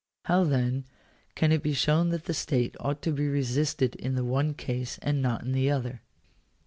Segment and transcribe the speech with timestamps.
[0.25, 0.85] How then
[1.35, 4.97] can it be shown that the state ought to be resisted in the one case
[5.03, 6.01] and not in the other